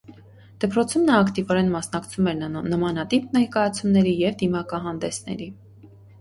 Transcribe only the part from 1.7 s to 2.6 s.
մասնակցում էր